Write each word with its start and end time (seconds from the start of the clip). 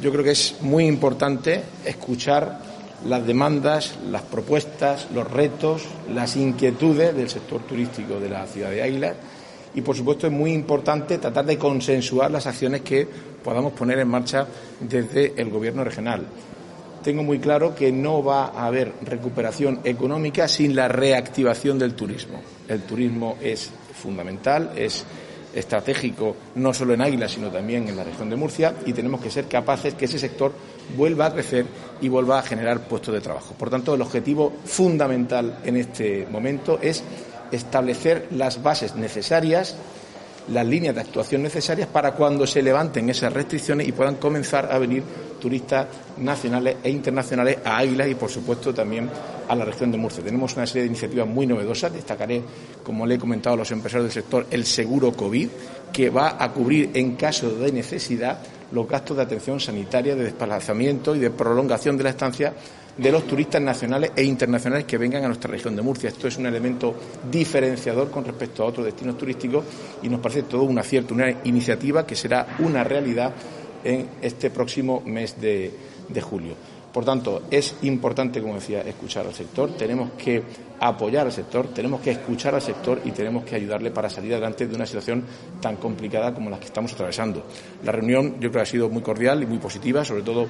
yo 0.00 0.10
creo 0.12 0.24
que 0.24 0.32
es 0.32 0.56
muy 0.60 0.86
importante 0.86 1.62
escuchar 1.84 2.60
las 3.06 3.26
demandas, 3.26 3.98
las 4.10 4.22
propuestas, 4.22 5.08
los 5.14 5.30
retos, 5.30 5.84
las 6.12 6.36
inquietudes 6.36 7.14
del 7.14 7.28
sector 7.28 7.62
turístico 7.62 8.20
de 8.20 8.28
la 8.28 8.46
ciudad 8.46 8.70
de 8.70 8.82
Águila 8.82 9.14
y, 9.74 9.80
por 9.80 9.96
supuesto, 9.96 10.26
es 10.26 10.32
muy 10.32 10.52
importante 10.52 11.18
tratar 11.18 11.46
de 11.46 11.56
consensuar 11.56 12.30
las 12.30 12.46
acciones 12.46 12.82
que 12.82 13.06
podamos 13.42 13.72
poner 13.72 13.98
en 14.00 14.08
marcha 14.08 14.46
desde 14.80 15.40
el 15.40 15.48
Gobierno 15.50 15.84
regional. 15.84 16.26
Tengo 17.02 17.22
muy 17.22 17.38
claro 17.38 17.74
que 17.74 17.90
no 17.90 18.22
va 18.22 18.46
a 18.46 18.66
haber 18.66 18.92
recuperación 19.02 19.80
económica 19.84 20.48
sin 20.48 20.76
la 20.76 20.88
reactivación 20.88 21.78
del 21.78 21.94
turismo. 21.94 22.42
El 22.68 22.82
turismo 22.82 23.38
es 23.40 23.70
fundamental, 23.94 24.72
es 24.76 25.04
estratégico 25.54 26.36
no 26.54 26.72
solo 26.72 26.94
en 26.94 27.02
Águila, 27.02 27.28
sino 27.28 27.48
también 27.48 27.88
en 27.88 27.96
la 27.96 28.04
región 28.04 28.30
de 28.30 28.36
Murcia 28.36 28.74
y 28.86 28.92
tenemos 28.92 29.20
que 29.20 29.30
ser 29.30 29.46
capaces 29.46 29.94
que 29.94 30.04
ese 30.04 30.18
sector 30.18 30.52
vuelva 30.96 31.26
a 31.26 31.32
crecer 31.32 31.66
y 32.00 32.08
vuelva 32.08 32.38
a 32.38 32.42
generar 32.42 32.80
puestos 32.80 33.14
de 33.14 33.20
trabajo. 33.20 33.54
Por 33.58 33.70
tanto, 33.70 33.94
el 33.94 34.02
objetivo 34.02 34.52
fundamental 34.64 35.58
en 35.64 35.76
este 35.76 36.26
momento 36.30 36.78
es 36.80 37.02
establecer 37.50 38.28
las 38.30 38.62
bases 38.62 38.94
necesarias 38.94 39.76
las 40.48 40.66
líneas 40.66 40.94
de 40.94 41.00
actuación 41.02 41.42
necesarias 41.42 41.88
para 41.88 42.12
cuando 42.12 42.46
se 42.46 42.62
levanten 42.62 43.08
esas 43.08 43.32
restricciones 43.32 43.86
y 43.86 43.92
puedan 43.92 44.16
comenzar 44.16 44.72
a 44.72 44.78
venir 44.78 45.02
turistas 45.40 45.86
nacionales 46.18 46.76
e 46.84 46.90
internacionales 46.90 47.58
a 47.64 47.78
Águila 47.78 48.06
y, 48.06 48.14
por 48.14 48.30
supuesto, 48.30 48.72
también 48.72 49.10
a 49.48 49.54
la 49.56 49.64
región 49.64 49.90
de 49.90 49.98
Murcia. 49.98 50.22
Tenemos 50.22 50.54
una 50.56 50.66
serie 50.66 50.82
de 50.82 50.88
iniciativas 50.88 51.26
muy 51.26 51.46
novedosas. 51.46 51.92
Destacaré, 51.92 52.42
como 52.84 53.06
le 53.06 53.16
he 53.16 53.18
comentado 53.18 53.54
a 53.54 53.58
los 53.58 53.70
empresarios 53.72 54.14
del 54.14 54.22
sector, 54.22 54.46
el 54.50 54.64
seguro 54.64 55.12
COVID, 55.12 55.48
que 55.92 56.10
va 56.10 56.36
a 56.38 56.52
cubrir 56.52 56.90
en 56.94 57.16
caso 57.16 57.50
de 57.50 57.72
necesidad 57.72 58.38
los 58.70 58.86
gastos 58.86 59.16
de 59.16 59.24
atención 59.24 59.58
sanitaria, 59.58 60.14
de 60.14 60.24
desplazamiento 60.24 61.16
y 61.16 61.18
de 61.18 61.30
prolongación 61.30 61.96
de 61.96 62.04
la 62.04 62.10
estancia 62.10 62.54
de 62.96 63.12
los 63.12 63.26
turistas 63.26 63.62
nacionales 63.62 64.12
e 64.14 64.22
internacionales 64.22 64.84
que 64.84 64.98
vengan 64.98 65.24
a 65.24 65.28
nuestra 65.28 65.50
región 65.50 65.74
de 65.74 65.82
Murcia. 65.82 66.08
Esto 66.08 66.28
es 66.28 66.36
un 66.36 66.46
elemento 66.46 66.94
diferenciador 67.30 68.10
con 68.10 68.24
respecto 68.24 68.62
a 68.62 68.66
otros 68.66 68.84
destinos 68.84 69.16
turísticos 69.16 69.64
y 70.02 70.08
nos 70.08 70.20
parece 70.20 70.42
todo 70.42 70.64
un 70.64 70.78
acierto, 70.78 71.14
una 71.14 71.30
iniciativa 71.44 72.06
que 72.06 72.14
será 72.14 72.56
una 72.58 72.84
realidad 72.84 73.32
en 73.84 74.08
este 74.22 74.50
próximo 74.50 75.02
mes 75.04 75.40
de, 75.40 75.72
de 76.08 76.20
julio. 76.20 76.54
Por 76.92 77.04
tanto, 77.04 77.42
es 77.50 77.76
importante, 77.82 78.40
como 78.40 78.54
decía, 78.54 78.80
escuchar 78.82 79.26
al 79.26 79.34
sector, 79.34 79.76
tenemos 79.76 80.10
que 80.18 80.42
apoyar 80.80 81.26
al 81.26 81.32
sector, 81.32 81.68
tenemos 81.68 82.00
que 82.00 82.10
escuchar 82.10 82.54
al 82.54 82.62
sector 82.62 83.00
y 83.04 83.12
tenemos 83.12 83.44
que 83.44 83.54
ayudarle 83.54 83.90
para 83.92 84.10
salir 84.10 84.32
adelante 84.32 84.66
de 84.66 84.74
una 84.74 84.86
situación 84.86 85.24
tan 85.60 85.76
complicada 85.76 86.34
como 86.34 86.50
la 86.50 86.58
que 86.58 86.66
estamos 86.66 86.92
atravesando. 86.92 87.44
La 87.84 87.92
reunión 87.92 88.34
yo 88.34 88.50
creo 88.50 88.52
que 88.52 88.60
ha 88.60 88.66
sido 88.66 88.88
muy 88.88 89.02
cordial 89.02 89.42
y 89.42 89.46
muy 89.46 89.58
positiva, 89.58 90.04
sobre 90.04 90.22
todo 90.22 90.46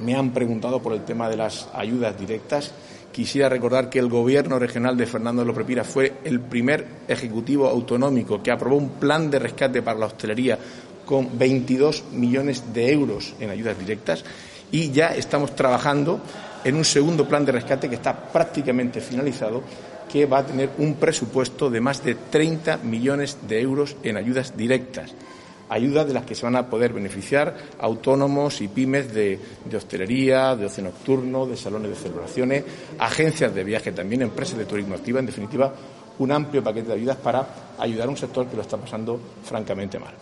me 0.00 0.14
han 0.14 0.32
preguntado 0.32 0.80
por 0.80 0.92
el 0.92 1.04
tema 1.04 1.28
de 1.28 1.36
las 1.36 1.68
ayudas 1.74 2.18
directas. 2.18 2.72
Quisiera 3.10 3.48
recordar 3.48 3.90
que 3.90 3.98
el 3.98 4.08
Gobierno 4.08 4.60
regional 4.60 4.96
de 4.96 5.06
Fernando 5.06 5.44
López 5.44 5.66
Pira 5.66 5.82
fue 5.82 6.18
el 6.22 6.40
primer 6.40 6.86
ejecutivo 7.08 7.66
autonómico 7.66 8.40
que 8.40 8.52
aprobó 8.52 8.76
un 8.76 8.90
plan 8.90 9.28
de 9.28 9.40
rescate 9.40 9.82
para 9.82 9.98
la 9.98 10.06
hostelería 10.06 10.56
con 11.08 11.38
22 11.38 12.04
millones 12.12 12.74
de 12.74 12.92
euros 12.92 13.32
en 13.40 13.48
ayudas 13.48 13.78
directas 13.78 14.22
y 14.70 14.90
ya 14.90 15.16
estamos 15.16 15.56
trabajando 15.56 16.20
en 16.62 16.74
un 16.74 16.84
segundo 16.84 17.26
plan 17.26 17.46
de 17.46 17.52
rescate 17.52 17.88
que 17.88 17.94
está 17.94 18.14
prácticamente 18.14 19.00
finalizado, 19.00 19.62
que 20.06 20.26
va 20.26 20.40
a 20.40 20.46
tener 20.46 20.68
un 20.76 20.96
presupuesto 20.96 21.70
de 21.70 21.80
más 21.80 22.04
de 22.04 22.14
30 22.14 22.76
millones 22.84 23.38
de 23.48 23.58
euros 23.58 23.96
en 24.02 24.18
ayudas 24.18 24.54
directas. 24.54 25.14
Ayudas 25.70 26.06
de 26.06 26.12
las 26.12 26.26
que 26.26 26.34
se 26.34 26.44
van 26.44 26.56
a 26.56 26.68
poder 26.68 26.92
beneficiar 26.92 27.56
autónomos 27.78 28.60
y 28.60 28.68
pymes 28.68 29.14
de, 29.14 29.38
hostelería, 29.74 30.56
de 30.56 30.66
ocio 30.66 30.84
nocturno, 30.84 31.46
de 31.46 31.56
salones 31.56 31.90
de 31.90 31.96
celebraciones, 31.96 32.64
agencias 32.98 33.54
de 33.54 33.64
viaje 33.64 33.92
también, 33.92 34.20
empresas 34.20 34.58
de 34.58 34.66
turismo 34.66 34.94
activa, 34.94 35.20
en 35.20 35.26
definitiva, 35.26 35.72
un 36.18 36.32
amplio 36.32 36.62
paquete 36.62 36.88
de 36.88 36.94
ayudas 36.94 37.16
para 37.16 37.46
ayudar 37.78 38.08
a 38.08 38.10
un 38.10 38.16
sector 38.18 38.46
que 38.46 38.56
lo 38.56 38.62
está 38.62 38.76
pasando 38.76 39.18
francamente 39.42 39.98
mal. 39.98 40.12